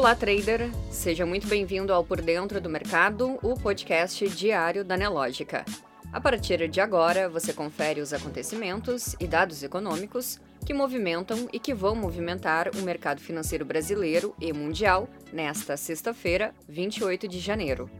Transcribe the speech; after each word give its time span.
Olá, 0.00 0.14
trader! 0.14 0.70
Seja 0.90 1.26
muito 1.26 1.46
bem-vindo 1.46 1.92
ao 1.92 2.02
Por 2.02 2.22
Dentro 2.22 2.58
do 2.58 2.70
Mercado, 2.70 3.38
o 3.42 3.54
podcast 3.54 4.26
diário 4.30 4.82
da 4.82 4.96
Nelógica. 4.96 5.62
A 6.10 6.18
partir 6.18 6.66
de 6.70 6.80
agora, 6.80 7.28
você 7.28 7.52
confere 7.52 8.00
os 8.00 8.14
acontecimentos 8.14 9.14
e 9.20 9.26
dados 9.26 9.62
econômicos 9.62 10.40
que 10.64 10.72
movimentam 10.72 11.50
e 11.52 11.60
que 11.60 11.74
vão 11.74 11.94
movimentar 11.94 12.70
o 12.74 12.80
mercado 12.80 13.20
financeiro 13.20 13.62
brasileiro 13.62 14.34
e 14.40 14.54
mundial 14.54 15.06
nesta 15.30 15.76
sexta-feira, 15.76 16.54
28 16.66 17.28
de 17.28 17.38
janeiro. 17.38 17.90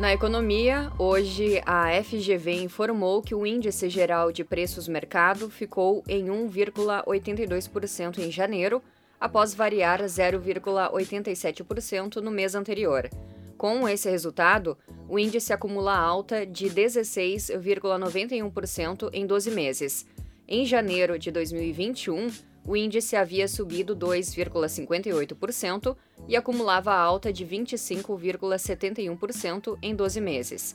Na 0.00 0.12
economia, 0.14 0.90
hoje 0.98 1.60
a 1.66 1.90
FGV 2.02 2.62
informou 2.62 3.20
que 3.20 3.34
o 3.34 3.46
índice 3.46 3.90
geral 3.90 4.32
de 4.32 4.42
preços 4.42 4.88
mercado 4.88 5.50
ficou 5.50 6.02
em 6.08 6.28
1,82% 6.28 8.20
em 8.20 8.30
janeiro, 8.30 8.82
após 9.20 9.52
variar 9.52 10.00
0,87% 10.00 12.16
no 12.16 12.30
mês 12.30 12.54
anterior. 12.54 13.10
Com 13.58 13.86
esse 13.86 14.08
resultado, 14.08 14.78
o 15.06 15.18
índice 15.18 15.52
acumula 15.52 15.94
alta 15.94 16.46
de 16.46 16.70
16,91% 16.70 19.10
em 19.12 19.26
12 19.26 19.50
meses. 19.50 20.06
Em 20.48 20.64
janeiro 20.64 21.18
de 21.18 21.30
2021, 21.30 22.30
o 22.66 22.76
índice 22.76 23.16
havia 23.16 23.48
subido 23.48 23.96
2,58% 23.96 25.96
e 26.28 26.36
acumulava 26.36 26.92
alta 26.94 27.32
de 27.32 27.46
25,71% 27.46 29.78
em 29.82 29.94
12 29.94 30.20
meses. 30.20 30.74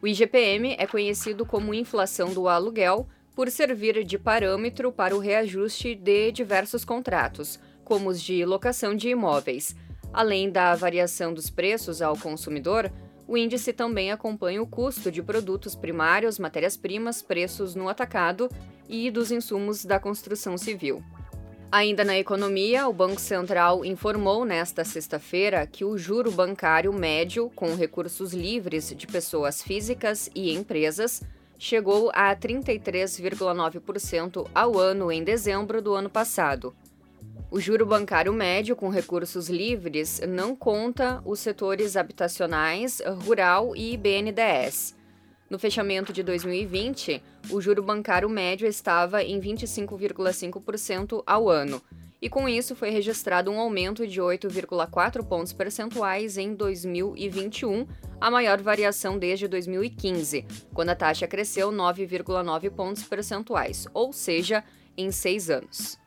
O 0.00 0.06
IGPM 0.06 0.76
é 0.78 0.86
conhecido 0.86 1.44
como 1.44 1.74
inflação 1.74 2.32
do 2.32 2.48
aluguel 2.48 3.06
por 3.34 3.50
servir 3.50 4.02
de 4.04 4.18
parâmetro 4.18 4.90
para 4.90 5.14
o 5.14 5.18
reajuste 5.18 5.94
de 5.94 6.32
diversos 6.32 6.82
contratos, 6.84 7.60
como 7.84 8.08
os 8.10 8.20
de 8.20 8.44
locação 8.44 8.94
de 8.94 9.08
imóveis 9.08 9.74
Além 10.12 10.50
da 10.50 10.74
variação 10.74 11.34
dos 11.34 11.50
preços 11.50 12.00
ao 12.00 12.16
consumidor, 12.16 12.90
o 13.26 13.36
índice 13.36 13.72
também 13.72 14.10
acompanha 14.10 14.62
o 14.62 14.66
custo 14.66 15.12
de 15.12 15.22
produtos 15.22 15.74
primários, 15.74 16.38
matérias-primas, 16.38 17.20
preços 17.20 17.74
no 17.74 17.88
atacado 17.88 18.48
e 18.88 19.10
dos 19.10 19.30
insumos 19.30 19.84
da 19.84 20.00
construção 20.00 20.56
civil. 20.56 21.02
Ainda 21.70 22.02
na 22.02 22.18
economia, 22.18 22.88
o 22.88 22.92
Banco 22.92 23.20
Central 23.20 23.84
informou 23.84 24.44
nesta 24.44 24.84
sexta-feira 24.84 25.66
que 25.66 25.84
o 25.84 25.98
juro 25.98 26.30
bancário 26.30 26.92
médio, 26.92 27.50
com 27.54 27.74
recursos 27.74 28.32
livres 28.32 28.94
de 28.96 29.06
pessoas 29.06 29.62
físicas 29.62 30.30
e 30.34 30.54
empresas, 30.54 31.22
chegou 31.58 32.10
a 32.14 32.34
33,9% 32.34 34.48
ao 34.54 34.78
ano 34.78 35.12
em 35.12 35.22
dezembro 35.22 35.82
do 35.82 35.94
ano 35.94 36.08
passado, 36.08 36.74
o 37.50 37.58
juro 37.58 37.86
bancário 37.86 38.30
médio 38.30 38.76
com 38.76 38.90
recursos 38.90 39.48
livres 39.48 40.20
não 40.28 40.54
conta 40.54 41.22
os 41.24 41.40
setores 41.40 41.96
habitacionais, 41.96 43.00
rural 43.24 43.74
e 43.74 43.96
BNDES. 43.96 44.97
No 45.50 45.58
fechamento 45.58 46.12
de 46.12 46.22
2020, 46.22 47.22
o 47.50 47.60
juro 47.60 47.82
bancário 47.82 48.28
médio 48.28 48.66
estava 48.66 49.22
em 49.22 49.40
25,5% 49.40 51.22
ao 51.26 51.48
ano, 51.48 51.82
e 52.20 52.28
com 52.28 52.48
isso 52.48 52.74
foi 52.74 52.90
registrado 52.90 53.50
um 53.50 53.58
aumento 53.58 54.06
de 54.06 54.20
8,4 54.20 55.24
pontos 55.24 55.52
percentuais 55.52 56.36
em 56.36 56.52
2021, 56.52 57.86
a 58.20 58.30
maior 58.30 58.60
variação 58.60 59.18
desde 59.18 59.48
2015, 59.48 60.44
quando 60.74 60.90
a 60.90 60.96
taxa 60.96 61.26
cresceu 61.26 61.70
9,9 61.70 62.70
pontos 62.70 63.04
percentuais, 63.04 63.86
ou 63.94 64.12
seja, 64.12 64.62
em 64.96 65.10
seis 65.10 65.48
anos. 65.48 65.98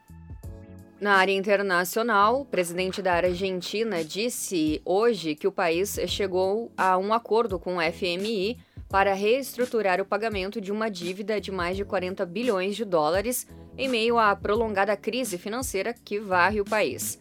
Na 1.00 1.16
área 1.16 1.34
internacional, 1.34 2.42
o 2.42 2.46
presidente 2.46 3.02
da 3.02 3.14
Argentina 3.14 4.04
disse 4.04 4.80
hoje 4.86 5.34
que 5.34 5.48
o 5.48 5.52
país 5.52 5.98
chegou 6.08 6.72
a 6.78 6.96
um 6.96 7.12
acordo 7.12 7.58
com 7.58 7.78
o 7.78 7.82
FMI 7.82 8.60
para 8.92 9.14
reestruturar 9.14 10.02
o 10.02 10.06
pagamento 10.06 10.60
de 10.60 10.70
uma 10.70 10.92
dívida 10.92 11.40
de 11.40 11.50
mais 11.50 11.78
de 11.78 11.86
40 11.86 12.26
bilhões 12.26 12.76
de 12.76 12.84
dólares 12.84 13.48
em 13.78 13.88
meio 13.88 14.20
à 14.20 14.36
prolongada 14.36 14.98
crise 14.98 15.38
financeira 15.38 15.94
que 15.94 16.20
varre 16.20 16.60
o 16.60 16.66
país. 16.66 17.18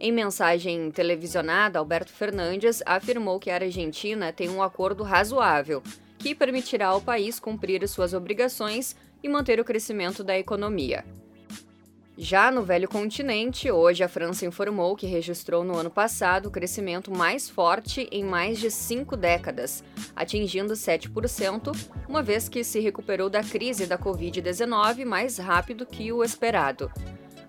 Em 0.00 0.10
mensagem 0.10 0.90
televisionada, 0.90 1.78
Alberto 1.78 2.10
Fernandes 2.10 2.82
afirmou 2.86 3.38
que 3.38 3.50
a 3.50 3.56
Argentina 3.56 4.32
tem 4.32 4.48
um 4.48 4.62
acordo 4.62 5.02
razoável 5.02 5.82
que 6.18 6.34
permitirá 6.34 6.88
ao 6.88 7.02
país 7.02 7.38
cumprir 7.38 7.86
suas 7.86 8.14
obrigações 8.14 8.96
e 9.22 9.28
manter 9.28 9.60
o 9.60 9.64
crescimento 9.64 10.24
da 10.24 10.38
economia. 10.38 11.04
Já 12.16 12.48
no 12.48 12.62
velho 12.62 12.88
continente, 12.88 13.68
hoje 13.72 14.04
a 14.04 14.08
França 14.08 14.46
informou 14.46 14.94
que 14.94 15.04
registrou 15.04 15.64
no 15.64 15.76
ano 15.76 15.90
passado 15.90 16.46
o 16.46 16.50
crescimento 16.50 17.10
mais 17.10 17.50
forte 17.50 18.08
em 18.12 18.22
mais 18.22 18.60
de 18.60 18.70
cinco 18.70 19.16
décadas, 19.16 19.82
atingindo 20.14 20.74
7%, 20.74 21.76
uma 22.08 22.22
vez 22.22 22.48
que 22.48 22.62
se 22.62 22.78
recuperou 22.78 23.28
da 23.28 23.42
crise 23.42 23.84
da 23.84 23.98
Covid-19 23.98 25.04
mais 25.04 25.38
rápido 25.38 25.84
que 25.84 26.12
o 26.12 26.22
esperado. 26.22 26.88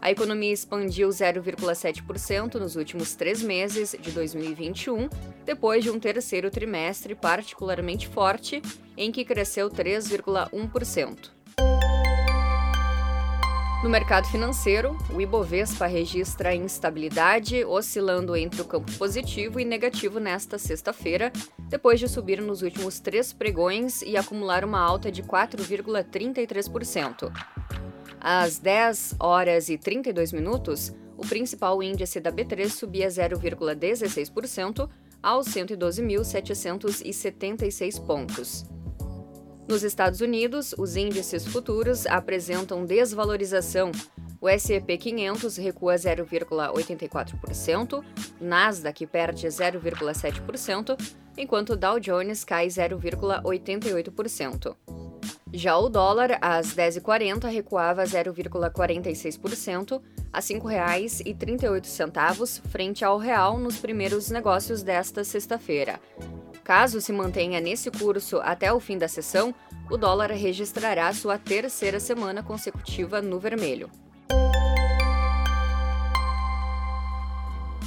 A 0.01 0.09
economia 0.09 0.53
expandiu 0.53 1.09
0,7% 1.09 2.55
nos 2.55 2.75
últimos 2.75 3.13
três 3.13 3.43
meses 3.43 3.95
de 3.99 4.09
2021, 4.09 5.09
depois 5.45 5.83
de 5.83 5.91
um 5.91 5.99
terceiro 5.99 6.49
trimestre 6.49 7.13
particularmente 7.13 8.07
forte, 8.07 8.63
em 8.97 9.11
que 9.11 9.23
cresceu 9.23 9.69
3,1%. 9.69 11.34
No 13.85 13.91
mercado 13.91 14.27
financeiro, 14.29 14.97
o 15.13 15.21
Ibovespa 15.21 15.85
registra 15.85 16.55
instabilidade, 16.55 17.63
oscilando 17.63 18.35
entre 18.35 18.59
o 18.59 18.65
campo 18.65 18.91
positivo 18.93 19.59
e 19.59 19.63
negativo 19.63 20.19
nesta 20.19 20.57
sexta-feira, 20.57 21.31
depois 21.69 21.99
de 21.99 22.09
subir 22.09 22.41
nos 22.41 22.63
últimos 22.63 22.99
três 22.99 23.31
pregões 23.31 24.01
e 24.01 24.17
acumular 24.17 24.65
uma 24.65 24.79
alta 24.79 25.11
de 25.11 25.21
4,33%. 25.21 27.31
Às 28.19 28.57
10 28.57 29.17
horas 29.19 29.69
e 29.69 29.77
32 29.77 30.33
minutos, 30.33 30.91
o 31.15 31.21
principal 31.21 31.83
índice 31.83 32.19
da 32.19 32.31
B3 32.31 32.71
subia 32.71 33.07
0,16% 33.07 34.89
aos 35.21 35.45
112.776 35.45 38.03
pontos. 38.03 38.65
Nos 39.67 39.83
Estados 39.83 40.21
Unidos, 40.21 40.75
os 40.77 40.95
índices 40.95 41.47
futuros 41.47 42.05
apresentam 42.05 42.85
desvalorização. 42.85 43.91
O 44.39 44.47
S&P 44.47 44.97
500 44.97 45.57
recua 45.57 45.95
0,84%, 45.95 48.05
Nasdaq 48.39 49.07
perde 49.07 49.47
0,7%, 49.47 50.95
enquanto 51.35 51.71
o 51.71 51.75
Dow 51.75 51.99
Jones 51.99 52.43
cai 52.43 52.67
0,88%. 52.67 54.75
Já 55.51 55.75
o 55.77 55.89
dólar, 55.89 56.37
às 56.41 56.75
10h40, 56.75 57.49
recuava 57.49 58.03
0,46% 58.03 59.99
a 60.31 60.39
R$ 60.39 60.45
5,38 60.45 62.61
frente 62.67 63.03
ao 63.03 63.17
real 63.17 63.57
nos 63.57 63.77
primeiros 63.77 64.29
negócios 64.29 64.83
desta 64.83 65.23
sexta-feira. 65.23 65.99
Caso 66.65 66.99
se 66.99 67.13
mantenha 67.13 67.61
nesse 67.61 67.91
curso 67.91 68.37
até 68.37 68.73
o 68.73 68.79
fim 68.79 68.97
da 68.97 69.07
sessão, 69.07 69.53
o 69.87 69.95
dólar 69.95 70.31
registrará 70.31 71.13
sua 71.13 71.37
terceira 71.37 71.99
semana 71.99 72.41
consecutiva 72.41 73.21
no 73.21 73.39
vermelho. 73.39 73.87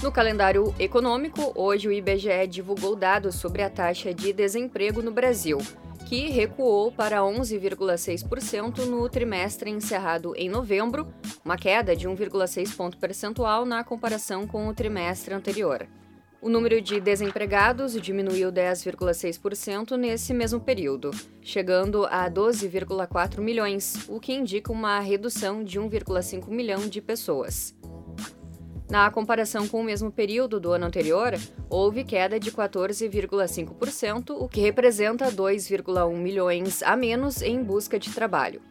No 0.01 0.13
calendário 0.13 0.73
econômico, 0.79 1.53
hoje 1.57 1.89
o 1.89 1.93
IBGE 1.93 2.47
divulgou 2.49 2.95
dados 2.95 3.35
sobre 3.35 3.65
a 3.65 3.69
taxa 3.69 4.15
de 4.15 4.33
desemprego 4.33 5.03
no 5.03 5.11
Brasil, 5.11 5.59
que 6.07 6.31
recuou 6.31 6.93
para 6.93 7.19
11,6% 7.19 8.87
no 8.87 9.09
trimestre 9.09 9.71
encerrado 9.71 10.37
em 10.37 10.49
novembro, 10.49 11.13
uma 11.45 11.57
queda 11.57 11.97
de 11.97 12.09
1,6 12.09 12.77
ponto 12.77 12.97
percentual 12.97 13.67
na 13.67 13.83
comparação 13.83 14.47
com 14.47 14.69
o 14.69 14.73
trimestre 14.73 15.35
anterior. 15.35 15.85
O 16.41 16.49
número 16.49 16.81
de 16.81 17.01
desempregados 17.01 18.01
diminuiu 18.01 18.53
10,6% 18.53 19.97
nesse 19.97 20.33
mesmo 20.33 20.61
período, 20.61 21.11
chegando 21.43 22.07
a 22.07 22.31
12,4 22.31 23.41
milhões, 23.41 24.09
o 24.09 24.21
que 24.21 24.33
indica 24.33 24.71
uma 24.71 25.01
redução 25.01 25.65
de 25.65 25.81
1,5 25.81 26.49
milhão 26.49 26.87
de 26.87 27.03
pessoas. 27.03 27.75
Na 28.89 29.11
comparação 29.11 29.67
com 29.67 29.81
o 29.81 29.85
mesmo 29.85 30.13
período 30.13 30.61
do 30.61 30.71
ano 30.73 30.87
anterior, 30.87 31.35
houve 31.69 32.05
queda 32.05 32.39
de 32.39 32.53
14,5%, 32.53 34.31
o 34.31 34.49
que 34.49 34.61
representa 34.61 35.33
2,1 35.33 36.17
milhões 36.17 36.85
a 36.85 36.97
menos 36.97 37.43
em 37.43 37.63
busca 37.63 37.99
de 37.99 38.13
trabalho. 38.13 38.63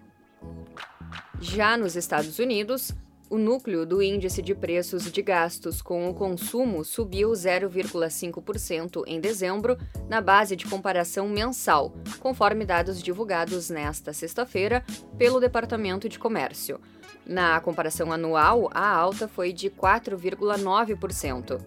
Já 1.42 1.78
nos 1.78 1.98
Estados 1.98 2.40
Unidos, 2.40 2.96
O 3.30 3.38
núcleo 3.38 3.86
do 3.86 4.02
índice 4.02 4.42
de 4.42 4.56
preços 4.56 5.12
de 5.12 5.22
gastos 5.22 5.82
com 5.82 6.10
o 6.10 6.14
consumo 6.14 6.86
subiu 6.86 7.32
0,5% 7.32 9.04
em 9.06 9.20
dezembro, 9.20 9.78
na 10.08 10.22
base 10.22 10.56
de 10.56 10.66
comparação 10.66 11.28
mensal, 11.28 11.94
conforme 12.22 12.64
dados 12.64 13.04
divulgados 13.04 13.70
nesta 13.70 14.14
sexta-feira 14.14 14.82
pelo 15.18 15.42
Departamento 15.42 16.08
de 16.08 16.18
Comércio. 16.18 16.80
Na 17.26 17.60
comparação 17.60 18.14
anual, 18.14 18.70
a 18.74 18.88
alta 18.88 19.28
foi 19.28 19.52
de 19.52 19.70
4,9%. 19.70 21.60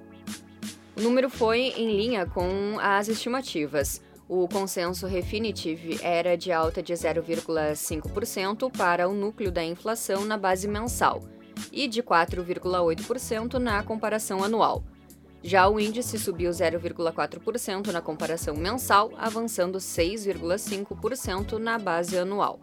O 0.97 1.01
número 1.03 1.29
foi 1.29 1.75
em 1.77 1.95
linha 1.95 2.25
com 2.25 2.79
as 2.81 3.07
estimativas. 3.09 4.01
O 4.27 4.49
consenso 4.49 5.07
Refinitiv 5.07 6.01
era 6.03 6.39
de 6.39 6.53
alta 6.53 6.83
de 6.83 6.95
0,5% 6.95 8.75
para 8.75 9.07
o 9.07 9.13
núcleo 9.13 9.53
da 9.53 9.63
inflação 9.63 10.25
na 10.25 10.39
base 10.39 10.67
mensal 10.67 11.21
e 11.73 11.87
de 11.89 12.03
4,8% 12.03 13.55
na 13.55 13.83
comparação 13.83 14.43
anual. 14.43 14.85
Já 15.43 15.69
o 15.69 15.81
índice 15.81 16.19
subiu 16.19 16.51
0,4% 16.51 17.87
na 17.87 18.03
comparação 18.03 18.55
mensal, 18.55 19.11
avançando 19.17 19.79
6,5% 19.79 21.59
na 21.59 21.79
base 21.79 22.19
anual. 22.19 22.61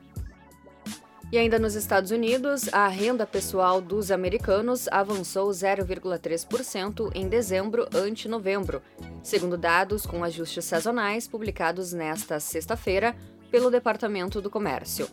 E 1.29 1.37
ainda 1.37 1.59
nos 1.59 1.75
Estados 1.75 2.11
Unidos, 2.11 2.71
a 2.71 2.87
renda 2.87 3.27
pessoal 3.27 3.81
dos 3.81 4.11
americanos 4.11 4.87
avançou 4.87 5.49
0,3% 5.49 7.11
em 7.13 7.27
dezembro 7.27 7.85
ante 7.93 8.29
novembro, 8.29 8.81
segundo 9.21 9.57
dados 9.57 10.05
com 10.05 10.23
ajustes 10.23 10.63
sazonais 10.63 11.27
publicados 11.27 11.91
nesta 11.91 12.39
sexta-feira 12.39 13.13
pelo 13.51 13.69
Departamento 13.69 14.41
do 14.41 14.49
Comércio. 14.49 15.09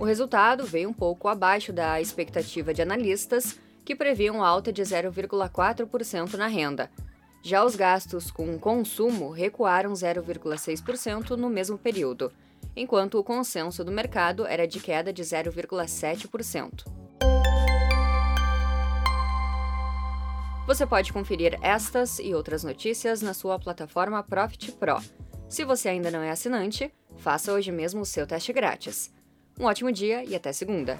O 0.00 0.04
resultado 0.04 0.64
veio 0.64 0.88
um 0.88 0.94
pouco 0.94 1.28
abaixo 1.28 1.74
da 1.74 2.00
expectativa 2.00 2.72
de 2.72 2.80
analistas, 2.80 3.60
que 3.84 3.94
previam 3.94 4.42
alta 4.42 4.72
de 4.72 4.80
0,4% 4.80 6.34
na 6.38 6.46
renda. 6.46 6.90
Já 7.42 7.62
os 7.62 7.76
gastos 7.76 8.30
com 8.30 8.58
consumo 8.58 9.28
recuaram 9.28 9.92
0,6% 9.92 11.36
no 11.36 11.50
mesmo 11.50 11.76
período, 11.76 12.32
enquanto 12.74 13.18
o 13.18 13.22
consenso 13.22 13.84
do 13.84 13.92
mercado 13.92 14.46
era 14.46 14.66
de 14.66 14.80
queda 14.80 15.12
de 15.12 15.22
0,7%. 15.22 16.86
Você 20.66 20.86
pode 20.86 21.12
conferir 21.12 21.58
estas 21.60 22.18
e 22.18 22.34
outras 22.34 22.64
notícias 22.64 23.20
na 23.20 23.34
sua 23.34 23.58
plataforma 23.58 24.22
Profit 24.22 24.72
Pro. 24.72 24.96
Se 25.46 25.62
você 25.62 25.90
ainda 25.90 26.10
não 26.10 26.22
é 26.22 26.30
assinante, 26.30 26.90
faça 27.18 27.52
hoje 27.52 27.70
mesmo 27.70 28.00
o 28.00 28.06
seu 28.06 28.26
teste 28.26 28.50
grátis. 28.50 29.12
Um 29.60 29.66
ótimo 29.66 29.92
dia 29.92 30.24
e 30.24 30.34
até 30.34 30.54
segunda! 30.54 30.98